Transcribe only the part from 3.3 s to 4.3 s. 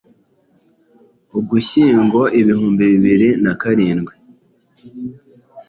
na karindwi